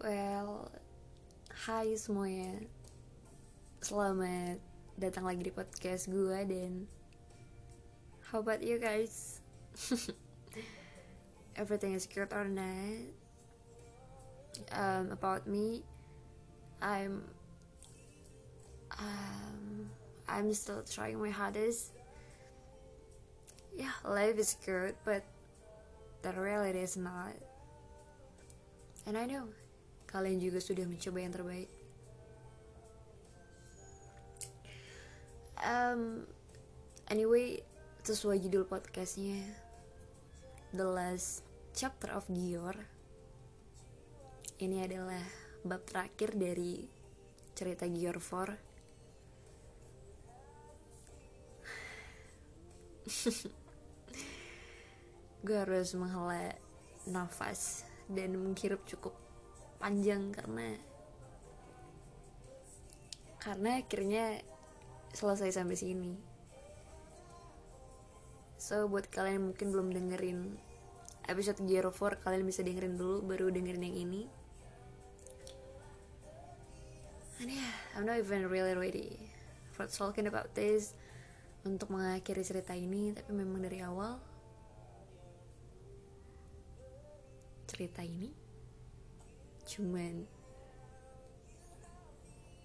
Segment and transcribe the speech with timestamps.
[0.00, 0.72] Well,
[1.68, 2.64] hai semuanya
[3.84, 4.56] Selamat
[4.96, 6.88] datang lagi di podcast gue dan
[8.32, 9.44] How about you guys?
[11.60, 13.12] Everything is good or not?
[14.72, 15.84] Um, about me,
[16.80, 17.20] I'm
[18.96, 19.84] um,
[20.24, 21.92] I'm still trying my hardest.
[23.76, 25.28] Yeah, life is good, but
[26.24, 27.36] the reality is not.
[29.04, 29.44] And I know
[30.10, 31.70] kalian juga sudah mencoba yang terbaik.
[35.60, 36.26] Um,
[37.06, 37.62] anyway,
[38.02, 39.46] sesuai judul podcastnya,
[40.74, 41.46] The Last
[41.78, 42.74] Chapter of Gior.
[44.58, 45.22] Ini adalah
[45.62, 46.90] bab terakhir dari
[47.54, 48.70] cerita Gior 4.
[55.40, 56.52] gue harus menghela
[57.08, 59.16] nafas dan menghirup cukup
[59.80, 60.76] panjang karena
[63.40, 64.44] karena akhirnya
[65.16, 66.12] selesai sampai sini.
[68.60, 70.60] So buat kalian yang mungkin belum dengerin
[71.24, 74.22] episode Gear 4 kalian bisa dengerin dulu baru dengerin yang ini.
[77.40, 79.16] And yeah I'm not even really ready
[79.72, 80.92] for talking about this
[81.64, 84.20] untuk mengakhiri cerita ini tapi memang dari awal
[87.64, 88.39] cerita ini
[89.70, 90.26] cuman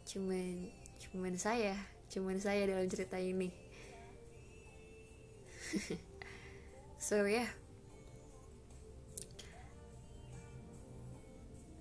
[0.10, 1.78] cuman cuman saya
[2.10, 3.54] cuman saya dalam cerita ini.
[7.06, 7.46] So ya.
[7.46, 7.52] Yeah.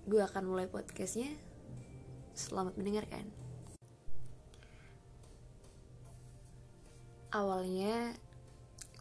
[0.05, 1.33] gue akan mulai podcastnya.
[2.37, 3.25] Selamat mendengarkan.
[7.33, 8.13] Awalnya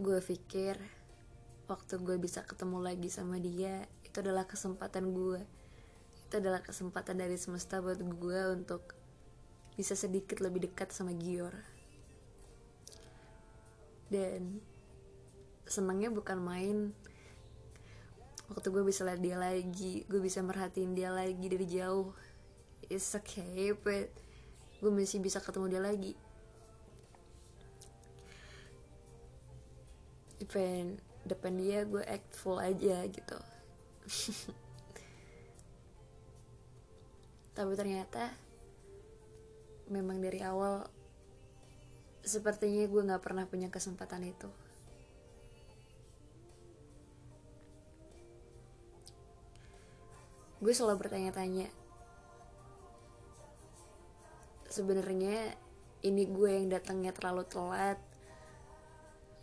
[0.01, 0.81] gue pikir
[1.69, 5.45] waktu gue bisa ketemu lagi sama dia itu adalah kesempatan gue
[6.35, 8.91] itu adalah kesempatan dari semesta buat gue untuk
[9.79, 11.55] bisa sedikit lebih dekat sama Gior
[14.11, 14.59] dan
[15.63, 16.91] senangnya bukan main.
[18.51, 22.11] Waktu gue bisa lihat dia lagi gue bisa merhatiin dia lagi dari jauh.
[22.91, 24.11] It's okay but
[24.83, 26.19] gue masih bisa ketemu dia lagi.
[30.43, 30.99] Depan
[31.31, 33.39] depan dia gue act full aja gitu
[37.55, 38.35] tapi ternyata
[39.87, 40.91] memang dari awal
[42.27, 44.51] sepertinya gue nggak pernah punya kesempatan itu.
[50.59, 51.69] Gue selalu bertanya-tanya
[54.75, 55.55] sebenarnya
[56.03, 58.01] ini gue yang datangnya terlalu telat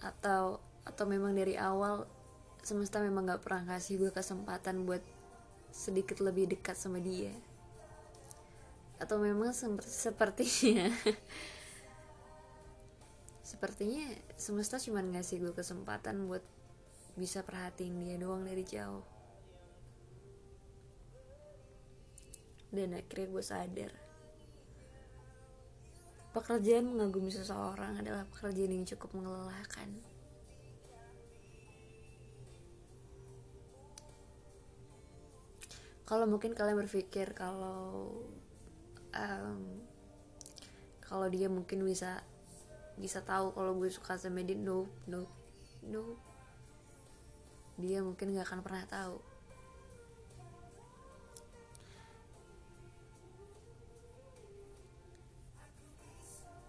[0.04, 2.10] atau atau memang dari awal
[2.66, 5.02] semesta memang gak pernah kasih gue kesempatan buat
[5.72, 7.32] sedikit lebih dekat sama dia
[9.02, 9.50] atau memang
[9.82, 10.94] sepertinya
[13.52, 16.46] sepertinya semesta cuma ngasih gue kesempatan buat
[17.20, 19.04] bisa perhatiin dia doang dari jauh.
[22.72, 23.92] Dan akhirnya gue sadar.
[26.32, 30.00] Pekerjaan mengagumi seseorang adalah pekerjaan yang cukup melelahkan.
[36.08, 38.16] Kalau mungkin kalian berpikir kalau
[39.16, 39.82] um,
[41.04, 42.24] kalau dia mungkin bisa
[42.96, 45.26] bisa tahu kalau gue suka sama dia no no
[45.88, 46.16] no
[47.82, 49.18] dia mungkin nggak akan pernah tahu.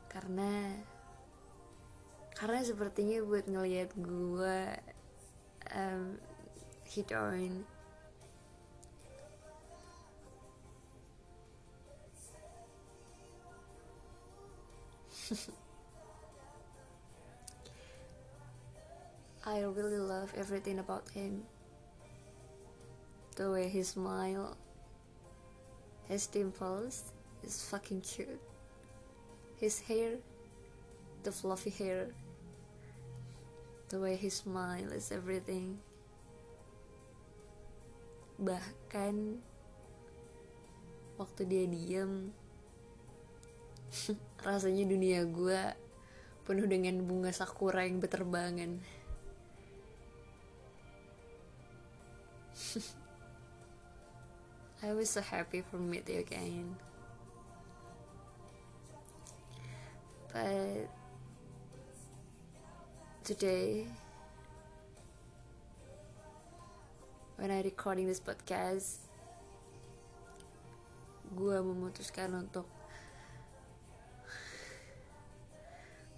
[0.08, 0.52] Karena
[2.32, 4.58] karena sepertinya buat ngelihat gue
[5.72, 6.18] um,
[6.90, 7.62] hit on
[19.46, 21.42] I really love everything about him.
[23.36, 24.56] The way he smile,
[26.08, 27.12] his dimples
[27.42, 28.40] is fucking cute.
[29.56, 30.16] His hair,
[31.22, 32.08] the fluffy hair,
[33.88, 35.78] the way he smile is everything.
[38.42, 39.38] Bahkan
[41.14, 42.34] waktu dia diem
[44.46, 45.60] rasanya dunia gue
[46.42, 48.80] penuh dengan bunga sakura yang berterbangan.
[54.82, 56.74] I was so happy for meet you again
[60.32, 60.88] but
[63.22, 63.86] today
[67.36, 69.06] when I recording this podcast
[71.36, 72.66] gue memutuskan untuk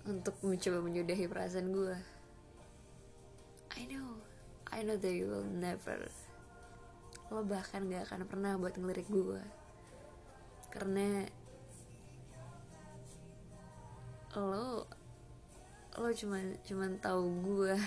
[0.05, 1.97] untuk mencoba menyudahi perasaan gue
[3.75, 4.23] I know.
[4.71, 6.07] I know that you will never.
[7.27, 9.43] Lo bahkan gak akan pernah buat ngelirik gue
[10.75, 11.23] karena
[14.35, 14.83] lo
[15.95, 17.79] lo cuman cuman tahu gue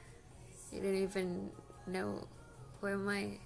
[0.74, 1.46] you don't even
[1.86, 2.26] know
[2.82, 3.38] who am I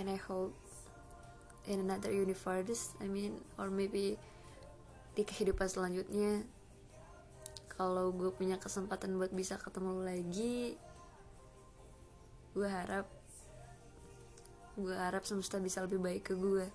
[0.00, 0.56] and I hope
[1.68, 4.16] in another universe I mean or maybe
[5.12, 6.48] di kehidupan selanjutnya
[7.76, 10.80] kalau gue punya kesempatan buat bisa ketemu lo lagi
[12.56, 13.06] gue harap
[14.80, 16.66] gue harap semesta bisa lebih baik ke gue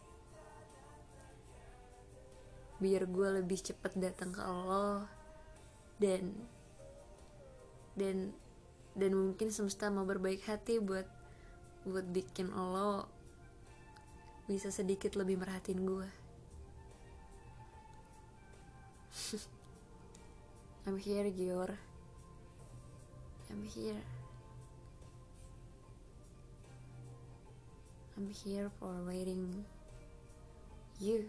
[2.78, 5.08] biar gue lebih cepet datang ke lo
[5.98, 6.36] dan
[7.96, 8.36] dan
[8.94, 11.08] dan mungkin semesta mau berbaik hati buat
[11.88, 13.15] buat bikin lo
[14.46, 16.10] bisa sedikit lebih merhatiin gue
[20.86, 21.74] I'm here Gior.
[23.50, 24.06] I'm here.
[28.14, 29.66] I'm here for waiting
[31.02, 31.26] you.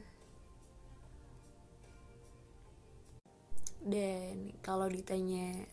[3.81, 5.65] Dan kalau ditanya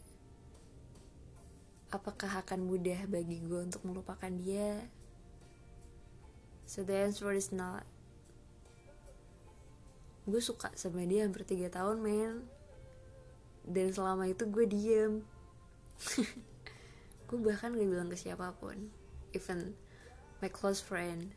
[1.91, 4.79] apakah akan mudah bagi gue untuk melupakan dia
[6.73, 7.85] so the answer is not.
[10.25, 12.49] Gue suka sama dia hampir 3 tahun men.
[13.61, 15.21] Dan selama itu gue diem.
[17.29, 18.89] Gue bahkan gak bilang ke siapa pun.
[19.37, 19.77] Even
[20.41, 21.29] my close friend.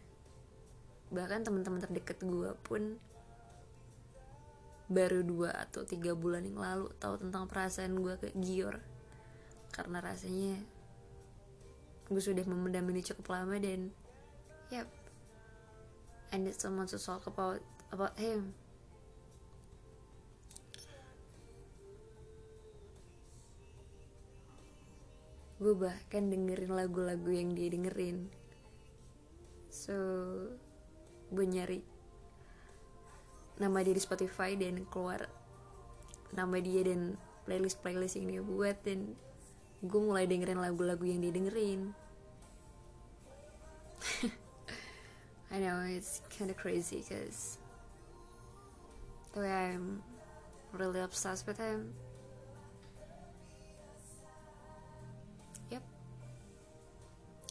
[1.13, 2.97] Bahkan teman-teman terdekat gue pun
[4.87, 8.81] baru dua atau tiga bulan yang lalu tahu tentang perasaan gue ke Gior.
[9.71, 10.57] Karena rasanya
[12.09, 13.91] gue sudah memendam ini cukup lama dan
[14.71, 14.87] yep
[16.33, 17.63] I need someone to talk about
[17.95, 18.55] about him.
[25.57, 28.29] Gue bahkan dengerin lagu-lagu yang dia dengerin.
[29.73, 29.97] So
[31.33, 31.81] gue nyari
[33.57, 35.27] nama dia di Spotify dan keluar
[36.37, 37.17] nama dia dan
[37.49, 39.17] playlist playlist yang dia buat dan
[39.81, 41.97] gue mulai dengerin lagu-lagu yang dia dengerin
[45.51, 47.59] I know it's kinda crazy cause
[49.33, 50.03] the way I'm
[50.73, 51.95] really obsessed with him.
[55.71, 55.85] Yep.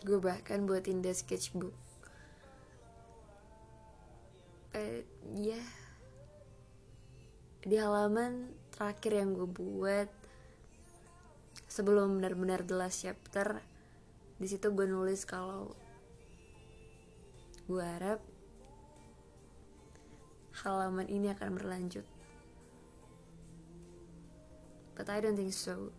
[0.03, 1.73] Gue bahkan buatin dia sketchbook.
[4.75, 5.85] But yeah
[7.65, 10.05] di halaman terakhir yang gue buat
[11.65, 13.57] sebelum benar-benar the last chapter
[14.37, 15.73] di situ gue nulis kalau
[17.65, 18.21] gue harap
[20.61, 22.05] halaman ini akan berlanjut.
[24.95, 25.91] But I don't think so.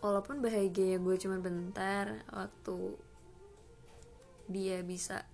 [0.00, 2.96] Walaupun bahagia gue cuma bentar waktu
[4.48, 5.28] dia bisa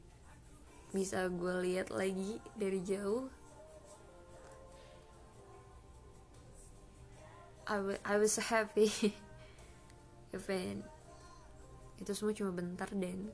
[0.91, 3.31] bisa gue lihat lagi dari jauh
[7.67, 8.89] I, I was happy
[10.37, 10.87] even
[11.97, 13.33] itu semua cuma bentar dan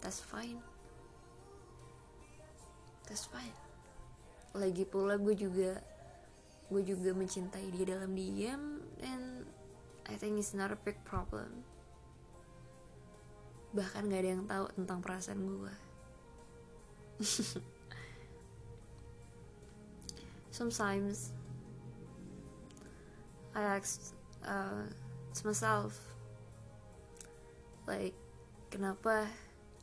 [0.00, 0.56] that's fine.
[3.04, 3.52] That's fine.
[4.56, 5.78] Lagi pula gue juga
[6.68, 9.44] gue juga mencintai dia dalam diam dan
[10.08, 11.64] I think it's not a big problem.
[13.76, 15.74] Bahkan gak ada yang tahu tentang perasaan gue
[20.58, 21.34] sometimes
[23.58, 24.14] I ask
[24.46, 24.86] uh,
[25.34, 25.98] to myself
[27.90, 28.14] like
[28.70, 29.26] kenapa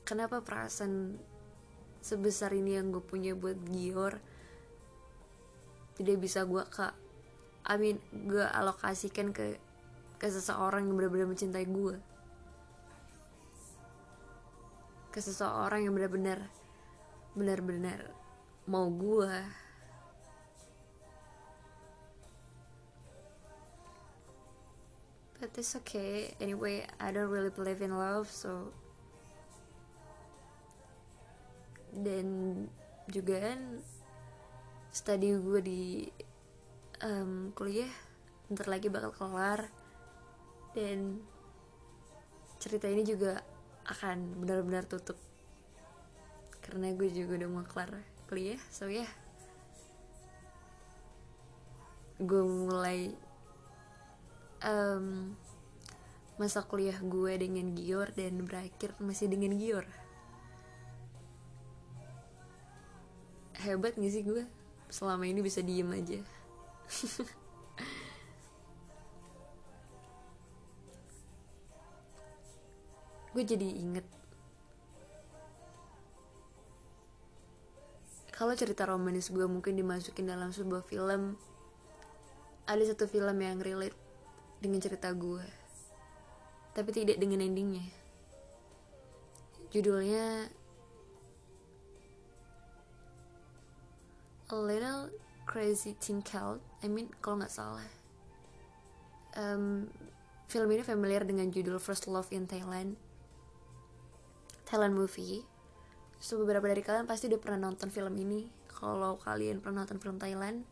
[0.07, 1.19] kenapa perasaan
[1.99, 4.23] sebesar ini yang gue punya buat Gior
[5.99, 6.87] tidak bisa gue ke
[7.65, 9.59] I mean gue alokasikan ke
[10.15, 11.95] ke seseorang yang benar-benar mencintai gue.
[15.11, 16.47] Ke seseorang yang benar-benar
[17.35, 18.15] benar-benar
[18.65, 19.33] mau gue
[25.45, 28.73] but it's okay anyway I don't really believe in love so
[31.93, 32.65] dan
[33.13, 33.77] juga kan
[34.89, 35.83] studi gue di
[37.05, 37.93] um, kuliah
[38.49, 39.69] ntar lagi bakal kelar
[40.73, 41.21] dan
[42.57, 43.45] cerita ini juga
[43.85, 45.21] akan benar-benar tutup
[46.65, 47.93] karena gue juga udah mau kelar
[48.25, 49.11] kuliah so ya yeah.
[52.17, 53.13] gue mulai
[54.65, 55.37] um,
[56.35, 59.85] masa kuliah gue dengan Gior dan berakhir masih dengan Gior.
[63.61, 64.43] Hebat gak sih gue?
[64.91, 66.19] Selama ini bisa diem aja.
[73.35, 74.07] Gue jadi inget.
[78.31, 81.35] Kalau cerita romanis gue mungkin dimasukin dalam sebuah film
[82.63, 84.04] ada satu film yang relate
[84.59, 85.65] dengan cerita gue
[86.75, 87.87] tapi tidak dengan endingnya.
[89.71, 90.51] Judulnya
[94.51, 95.09] A Little
[95.47, 95.95] Crazy
[96.27, 96.59] Cult.
[96.83, 97.87] I mean kalau nggak salah.
[99.39, 99.87] Um,
[100.51, 102.99] film ini familiar dengan judul First Love in Thailand.
[104.67, 105.47] Thailand movie.
[106.19, 108.51] So beberapa dari kalian pasti udah pernah nonton film ini.
[108.67, 110.67] Kalau kalian pernah nonton film Thailand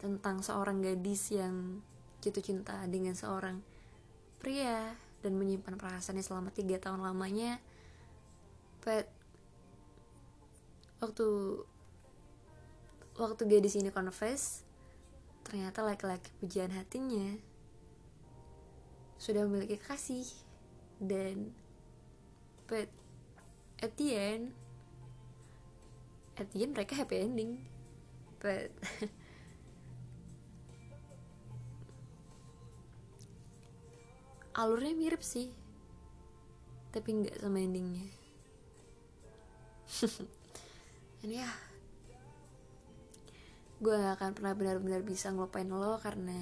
[0.00, 1.84] tentang seorang gadis yang
[2.20, 3.60] jatuh cinta dengan seorang
[4.40, 7.60] pria dan menyimpan perasaannya selama tiga tahun lamanya.
[8.80, 9.08] But
[11.00, 11.26] waktu
[13.16, 14.64] waktu gadis ini confess
[15.44, 17.36] ternyata laki-laki pujian hatinya
[19.20, 20.24] sudah memiliki kasih
[21.00, 21.52] dan
[22.64, 22.88] but
[23.80, 24.52] at the end
[26.40, 27.60] at the end mereka happy ending.
[28.40, 28.72] But
[34.60, 35.48] alurnya mirip sih
[36.92, 38.12] tapi nggak sama endingnya
[41.24, 41.50] ini ya
[43.80, 46.36] gue gak akan pernah benar-benar bisa ngelupain lo karena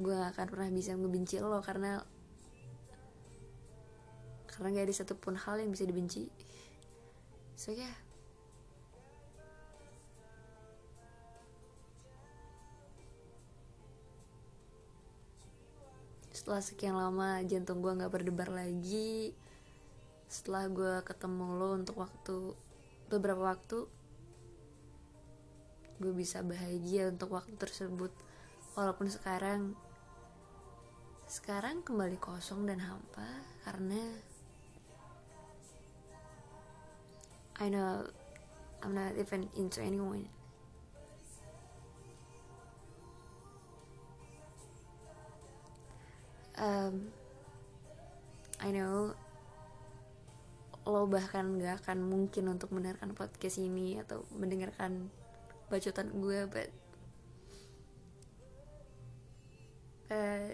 [0.00, 2.00] gue gak akan pernah bisa ngebenci lo karena
[4.48, 6.32] karena gak ada satupun hal yang bisa dibenci
[7.52, 8.07] so ya yeah.
[16.48, 19.36] Setelah sekian lama jantung gue gak berdebar lagi
[20.32, 22.56] setelah gue ketemu lo untuk waktu
[23.12, 23.84] beberapa waktu
[26.00, 28.08] gue bisa bahagia untuk waktu tersebut.
[28.72, 29.76] Walaupun sekarang
[31.28, 33.28] sekarang kembali kosong dan hampa
[33.68, 34.00] karena
[37.60, 38.08] I know
[38.80, 40.32] I'm not even into anyone
[46.58, 46.94] um,
[48.58, 49.14] I know
[50.88, 55.12] lo bahkan gak akan mungkin untuk mendengarkan podcast ini atau mendengarkan
[55.68, 56.72] bacotan gue but
[60.08, 60.48] uh,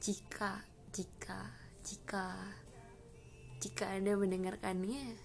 [0.00, 0.64] jika
[0.96, 1.40] jika
[1.84, 2.26] jika
[3.60, 5.16] jika anda mendengarkannya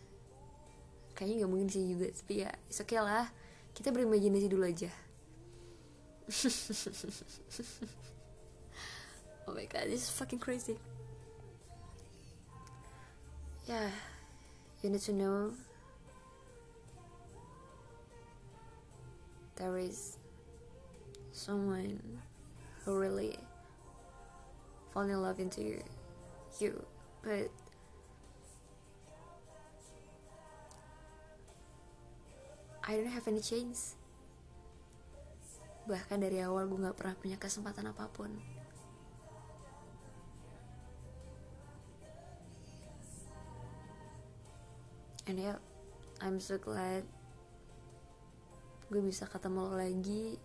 [1.15, 3.27] kayaknya nggak mungkin sih juga tapi ya oke okay lah.
[3.69, 4.91] Kita berimajinasi dulu aja
[9.47, 10.77] oh my god this is fucking crazy.
[13.67, 13.89] Yeah
[14.83, 15.51] you need to know
[19.55, 20.17] there is
[21.31, 21.99] someone
[22.85, 23.37] who really
[24.93, 25.83] fall in love into you,
[26.59, 26.85] you
[27.21, 27.49] but
[32.83, 33.95] I don't have any chance
[35.89, 38.29] bahkan dari awal gue gak pernah punya kesempatan apa pun.
[45.25, 45.57] And yeah
[46.21, 47.09] I'm so glad
[48.89, 50.37] gue bisa ketemu lo lagi.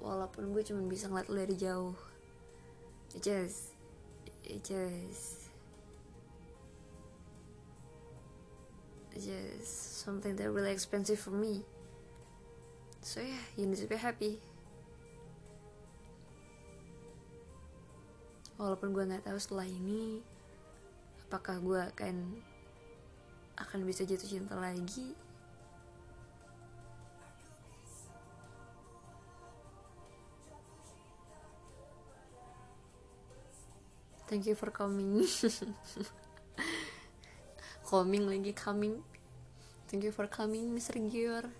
[0.00, 1.96] Walaupun gue cuma bisa ngeliat lo dari jauh.
[3.16, 3.72] It just
[4.44, 5.48] it just
[9.16, 11.64] it just something that really expensive for me
[13.10, 14.38] so yeah you need to be happy.
[18.54, 20.22] Walaupun gue nggak tahu setelah ini
[21.26, 22.38] apakah gue akan
[23.58, 25.18] akan bisa jatuh cinta lagi?
[34.30, 35.18] Thank you for coming.
[37.90, 39.02] Coming lagi coming.
[39.90, 40.94] Thank you for coming Mr.
[41.10, 41.50] Gior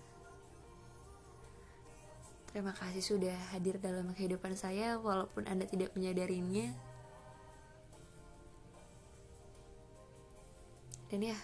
[2.51, 6.75] Terima kasih sudah hadir dalam kehidupan saya walaupun Anda tidak menyadarinya.
[11.07, 11.39] Dan ya,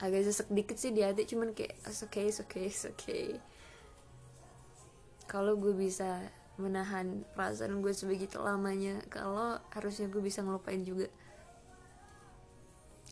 [0.00, 3.36] agak sesek dikit sih di hati cuman kayak it's okay it's okay it's okay
[5.28, 6.24] kalau gue bisa
[6.60, 11.08] menahan perasaan gue sebegitu lamanya kalau harusnya gue bisa ngelupain juga.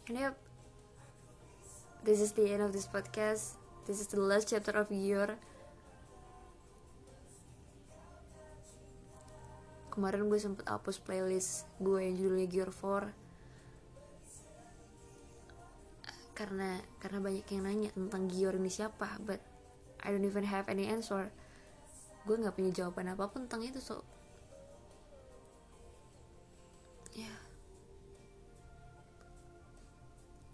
[0.08, 0.34] And yep
[2.04, 3.58] this is the end of this podcast.
[3.88, 5.40] This is the last chapter of year
[9.98, 13.10] kemarin gue sempet hapus playlist gue yang judulnya Gear 4
[16.38, 19.42] karena karena banyak yang nanya tentang Gior ini siapa but
[19.98, 21.34] I don't even have any answer
[22.28, 24.04] gue nggak punya jawaban apa pun tentang itu so.
[27.16, 27.32] Ya.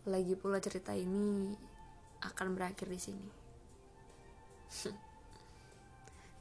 [0.07, 1.59] Lagi pula cerita ini
[2.23, 3.29] akan berakhir di sini.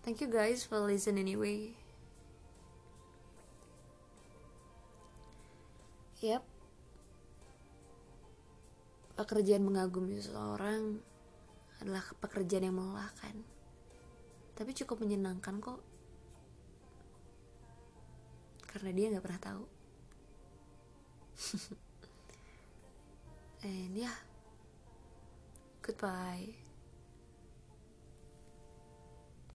[0.05, 1.73] Thank you guys for listen anyway.
[6.21, 6.53] Yep
[9.13, 10.97] pekerjaan mengagumi seseorang
[11.81, 13.45] adalah pekerjaan yang melelahkan
[14.53, 15.81] tapi cukup menyenangkan kok.
[18.69, 19.65] Karena dia nggak pernah tahu.
[23.67, 24.17] And yeah.
[25.83, 26.62] Goodbye